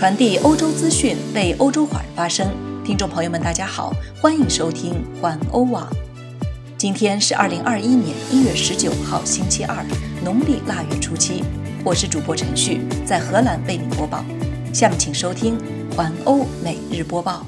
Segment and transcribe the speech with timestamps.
[0.00, 2.50] 传递欧洲资讯，为欧洲华人发声。
[2.82, 5.86] 听众朋友们，大家好，欢迎收听环欧网。
[6.78, 9.84] 今天是二零二一年一月十九号，星期二，
[10.24, 11.44] 农历腊月初七。
[11.84, 14.24] 我是主播陈旭，在荷兰为您播报。
[14.72, 15.58] 下面请收听
[15.94, 17.44] 环欧每日播报。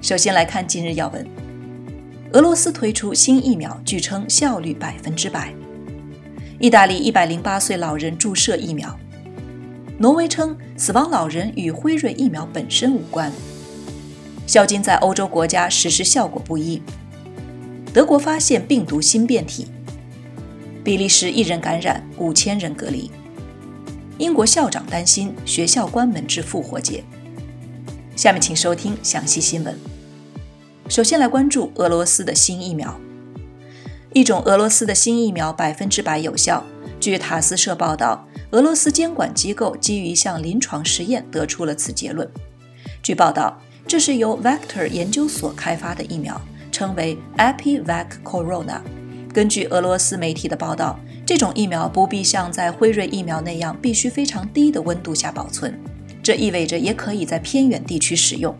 [0.00, 1.28] 首先来看今日要闻：
[2.32, 5.52] 俄罗斯推出新疫苗，据称效率百分之百。
[6.58, 8.98] 意大利一百零八岁老人注射疫苗。
[9.98, 13.32] 挪威称死亡老人与辉瑞疫苗本身无关。
[14.46, 16.82] 宵禁在欧洲国家实施效果不一。
[17.94, 19.68] 德国发现病毒新变体。
[20.84, 23.10] 比利时一人感染，五千人隔离。
[24.18, 27.02] 英国校长担心学校关门至复活节。
[28.14, 29.74] 下面请收听详细新闻。
[30.88, 33.00] 首先来关注俄罗斯的新疫苗。
[34.12, 36.62] 一种俄罗斯的新疫苗百分之百有效。
[37.00, 38.25] 据塔斯社报道。
[38.52, 42.28] 俄罗斯监管机构基于一项临床实验得出了此结论。
[43.02, 48.80] 据报道，这是由 Vector 研究所开发的疫苗，称为 Epivac Corona。
[49.32, 55.78] 根据俄罗斯媒体的报道，这种疫苗不必像在辉瑞疫苗那样必须非常低的温度下保存，
[56.22, 58.56] 这意味着也可以在偏远地区使用。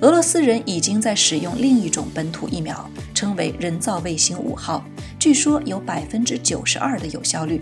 [0.00, 4.84] 俄罗斯人已经在使用另一种本土疫苗，称为人造卫星五号，
[5.18, 7.60] 据说有百分之九十二的有效率。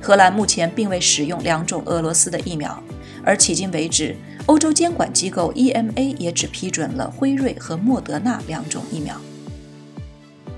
[0.00, 2.82] 荷兰目前并未使用两种俄罗斯的疫苗，
[3.22, 9.14] 而迄今为止，欧洲监管机构 EMA 也只批准了辉瑞和莫德纳两种疫苗。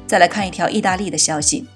[0.07, 1.67] 再来看一条意大利的消息：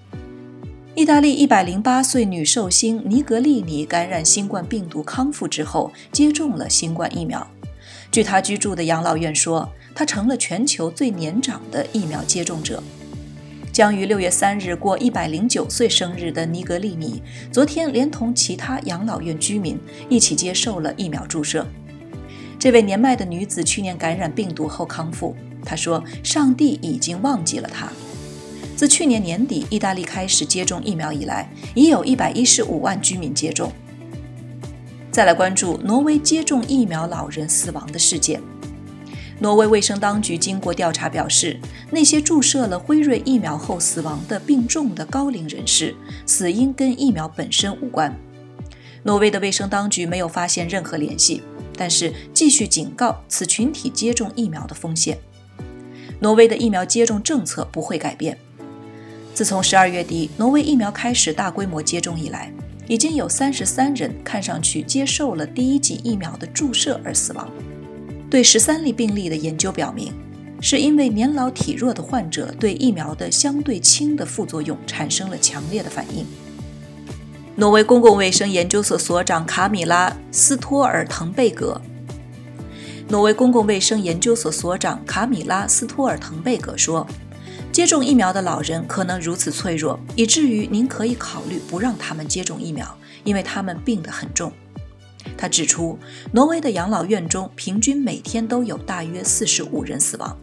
[0.95, 7.47] 意大利108岁女寿星尼格利尼感染新冠病毒康复之后，接种了新冠疫苗。
[8.13, 12.83] 据她居住的养老院说，她成了全球最年长的疫苗接种者。
[13.77, 21.67] 将于六月三日过一百零九岁生日的尼格利尼，昨天连同其他养老院居民一起接受了疫苗注射。
[22.59, 25.37] 这位年迈的女子去年感染病毒后康复。
[25.63, 27.93] 她说：“上帝已经忘记了她。”
[28.75, 33.71] 自去年年底意大利开始接种疫苗以来，已有一百一十五万居民接种。
[35.11, 38.41] 再来关注挪威接种疫苗老人死亡的事件。
[39.39, 41.61] 挪威卫生当局经过调查表示，
[41.91, 48.15] 那些注射了辉瑞疫苗后死亡的病重的高龄人士，死因跟疫苗本身无关。
[49.03, 51.43] 挪威的卫生当局没有发现任何联系，
[51.77, 55.19] 但是继续警告此群体接种疫苗的风险。
[56.19, 58.39] 挪威的疫苗接种政策不会改变。
[59.35, 62.51] 自从十二月底挪威疫苗开始大规模接种以来，
[62.89, 67.47] 已经有三十三人看上去接受了第一剂疫苗的注射而死亡。
[68.29, 70.13] 对十三例病例的研究表明，
[70.61, 76.27] 是因为年老体弱的患者对疫苗的相对轻的副作用产生了强烈的反应。
[77.55, 81.81] 挪威公共卫生研究所所长卡米拉·斯托尔滕贝格。
[83.09, 87.07] 挪威公共卫生研究所所长卡米拉·斯托尔滕贝格说
[87.71, 94.53] ：“接种疫苗的老人可能如此脆弱，以至于您可以考虑不让他们接种疫苗，因为他们病得很重。”
[95.37, 95.99] 他指出，
[96.33, 100.37] 挪威的养老院中平均每天都有大约四十五人死亡。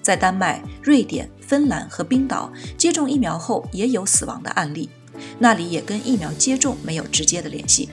[0.00, 4.90] 在丹麦、瑞典、芬兰和冰岛接种疫苗后也有死亡的案例，
[5.38, 7.88] 那里也跟疫苗接种没有直接的联系。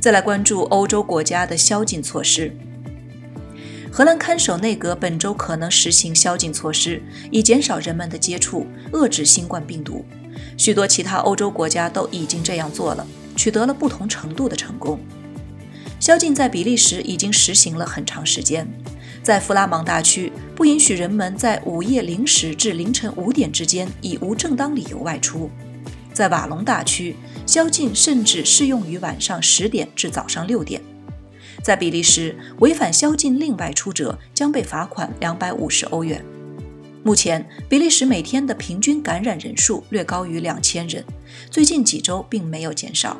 [0.00, 2.56] 再来关注欧洲国家的宵禁措施。
[3.90, 10.04] 荷兰看守内阁本周可能实行宵禁措施，以减少人们的接触，遏制新冠病毒。
[10.58, 13.06] 许多其他欧洲国家都已经这样做了。
[13.36, 14.98] 取得了不同程度的成功。
[16.00, 18.68] 宵禁在比利时已经实行了很长时间，
[19.22, 25.48] 在弗拉芒大区不允许人们在午夜零时至凌晨五点之间以无正当理由外出；
[26.12, 27.16] 在瓦隆大区，
[27.46, 30.82] 宵禁甚至适用于晚上十点至早上六点。
[31.62, 36.24] 在比利时，违反宵禁令外出者将被罚款两百五十欧元。
[37.06, 41.04] 目前，比利时每天的平均感染人数略高于两千人，
[41.48, 43.16] 最近几周并没有减少。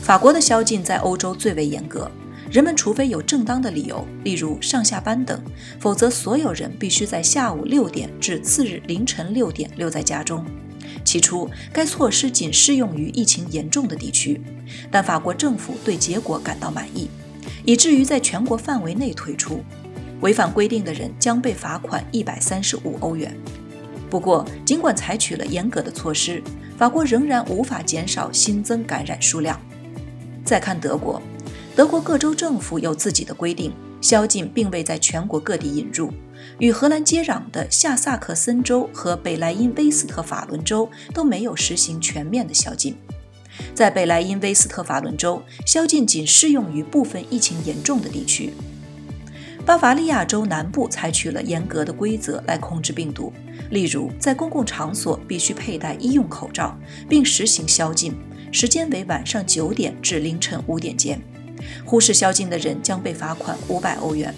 [0.00, 2.08] 法国的宵禁在欧洲最为严格，
[2.52, 5.42] 人们除非有正当的理由，例如上下班等，
[5.80, 10.46] 否则所有人必须在下午六点至次日凌晨六点留在家中。
[11.04, 14.40] 起初，该措施仅适用于疫情严重的地区，
[14.92, 17.10] 但法国政府对结果感到满意，
[17.64, 19.64] 以至于在全国范围内推出。
[20.24, 23.36] 违反规定的人将被罚款一百三十五欧元。
[24.08, 26.42] 不过，尽管采取了严格的措施，
[26.78, 29.60] 法国仍然无法减少新增感染数量。
[30.42, 31.20] 再看德国，
[31.76, 36.10] 德国各州政府有自己的规定，宵禁并未在全国各地引入。
[36.58, 42.96] 与荷兰接壤的下萨克森州和北莱茵威斯特法伦州都没有实行全面的宵禁。
[43.74, 48.54] 在北莱茵威斯特法伦州，宵禁仅适用于部分疫情严重的地区。
[49.66, 53.32] 巴伐利亚州南部采取了严格的规则来控制病毒，
[53.70, 56.78] 例如在公共场所必须佩戴医用口罩，
[57.08, 58.14] 并实行宵禁，
[58.52, 61.18] 时间为晚上九点至凌晨五点间。
[61.82, 64.34] 忽视宵禁的人将被罚款五百欧元。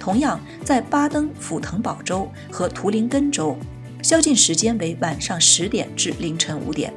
[0.00, 3.56] 同样，在巴登符腾堡州和图林根州，
[4.02, 6.92] 宵禁时间为晚上十点至凌晨五点。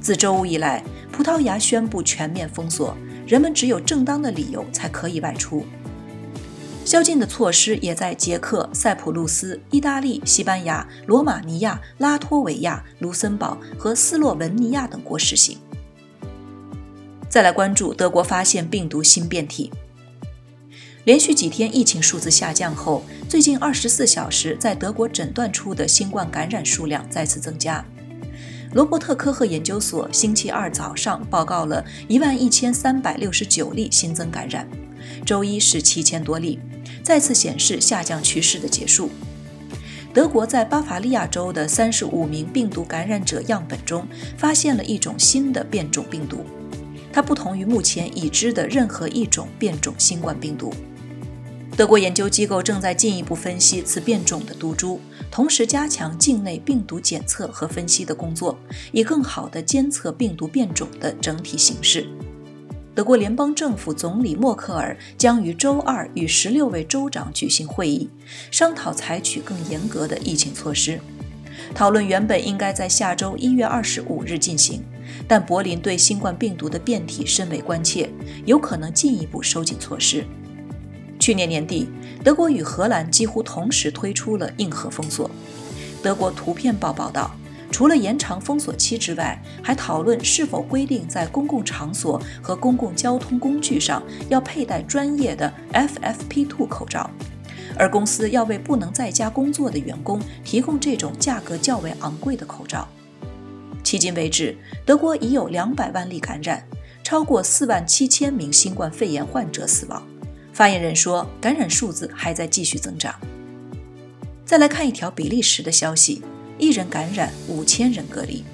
[0.00, 0.82] 自周五以来，
[1.12, 2.96] 葡萄牙宣布全面封锁，
[3.28, 5.64] 人们只有正当的理由才可以外出。
[6.90, 15.56] 宵禁的措施也在捷克、塞浦路斯、意大利、西班牙、罗马尼亚、拉脱维亚、卢森堡和斯洛文尼亚等国实行。
[17.28, 19.70] 再来关注德国发现病毒新变体，
[21.04, 27.84] 连续几天疫情数字下降后，最近二十四小时在德国诊断出的新冠感染数量再次增加。
[28.74, 34.68] 罗伯特科赫研究所星期二早上报告了一万一千三百六十九例新增感染，
[35.24, 36.58] 周一是七千多例。
[37.02, 39.10] 再次显示下降趋势的结束。
[40.12, 44.06] 德国在巴伐利亚州的三十五名病毒感染者样本中
[44.36, 46.44] 发现了一种新的变种病毒，
[47.12, 50.74] 它不同于目前已知的任何一种变种新冠病毒。
[51.76, 54.98] 德国研究机构正在进一步分析此变种的毒株，
[55.30, 58.58] 同时加强境内病毒检测和分析的工作，
[58.92, 62.06] 以更好地监测病毒变种的整体形势。
[62.92, 68.10] 德国联邦政府总理默克尔将于周二与十六位州长举行会议，
[68.50, 71.00] 商讨采取更严格的疫情措施。
[71.72, 74.82] 讨论原本应该在下周一月二十五日进行，
[75.28, 78.10] 但柏林对新冠病毒的变体深为关切，
[78.44, 80.24] 有可能进一步收紧措施。
[81.20, 81.88] 去年年底，
[82.24, 85.30] 德国与荷兰几乎同时推出了硬核封锁。
[86.02, 87.30] 德国图片报报道。
[87.70, 97.08] 除了延长封锁期之外，还讨论是否规定在公共场所和公共交通工具上要佩戴专业的 FFP2 口罩，
[97.78, 102.86] 而公司要为不能在家工作的员工提供这种价格较为昂贵的口罩。
[103.82, 106.62] 迄今为止，德国已有两百万例感染，
[107.02, 110.06] 超过四万七千名新冠肺炎患者死亡。
[110.52, 113.14] 发言人说，感染数字还在继续增长。
[114.44, 116.22] 再来看一条比利时的消息。
[116.60, 118.44] 一人感染，五千人隔离。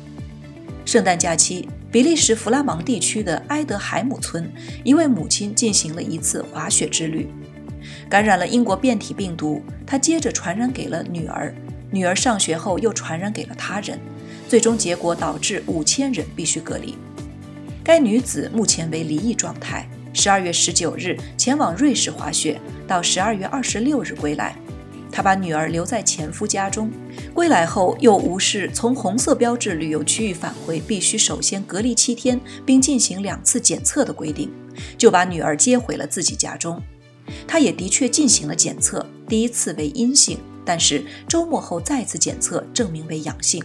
[0.85, 4.49] 圣诞假期，比利时弗拉芒地区的埃德海姆村，
[4.85, 7.29] 一位母亲进行了一次滑雪之旅，
[8.09, 9.61] 感染了英国变体病毒。
[9.85, 11.53] 她接着传染给了女儿，
[11.91, 13.99] 女儿上学后又传染给了他人，
[14.49, 16.95] 最终结果导致五千人必须隔离。
[17.83, 24.55] 该女子目前为离异状态，十二月十九日前往瑞士滑雪，到十二月二十六日归来。
[25.17, 26.91] 她把女儿留在前夫家中，
[27.33, 34.53] 归来后又无视从红色标志旅游区域返回必须首先隔离七天并进行两次检测的规定，
[34.99, 36.83] 就把女儿接回了自己家中。
[37.49, 43.65] 她也的确进行了检测，第一次为阴性，但是周末后再次检测证明为阳性。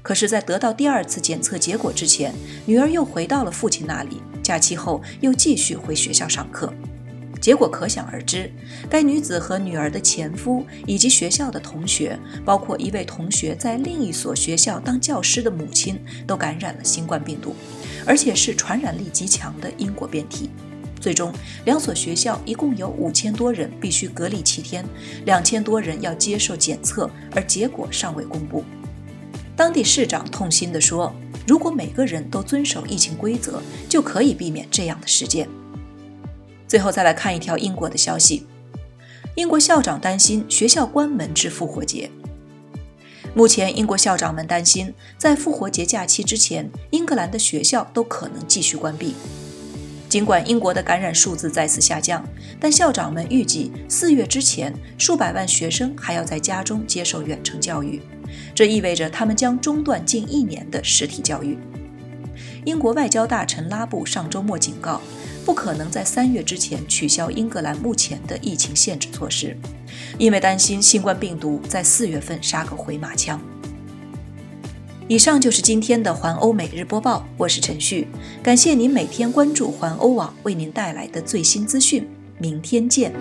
[0.00, 2.34] 可是，在得到第二次检测结果之前，
[2.64, 6.72] 女儿又回到了父亲那里，假期后又继续回学校上课。
[7.42, 8.48] 结果可想而知，
[8.88, 17.56] 该女子和女儿的前夫以及学校的同学，包括一位同学在另一所学校当教师的母亲，都感染了新冠病毒，
[18.06, 20.50] 而且是传染力极强的英国变体。
[21.00, 21.32] 最终，
[21.64, 24.84] 两所学校一共有五千多人必须隔离七天，
[25.24, 28.62] 两千多人要接受检测，而结果尚未公布。
[29.56, 31.12] 当地市长痛心地说
[31.44, 35.48] ：“如果每个人都遵守疫情规则，就可以避免这样的事件。”
[36.72, 38.46] 最后再来看一条英国的消息：
[39.34, 42.10] 英国校长担心学校关门至复活节。
[43.34, 49.14] 目前，英国校长们担心，在复活节假期之前，英格兰的学校都可能继续关闭。
[50.08, 52.26] 尽管英国的感染数字再次下降，
[52.58, 58.00] 但校长们预计四月之前，数百万学生还要在家中接受远程教育，
[58.54, 61.58] 这意味着他们将中断近一年的实体教育。
[62.64, 65.02] 英国外交大臣拉布上周末警告。
[65.44, 69.56] 不可能在三月之前取消英格兰目前的疫情限制措施，
[70.18, 73.40] 因为担心新冠病毒在四月份杀个回马枪。
[75.08, 78.06] 以上就是今天的环欧每日播报，我是陈旭，
[78.42, 82.08] 感谢您每天关注环欧网为您带来的最新资讯，
[82.38, 83.12] 明天见。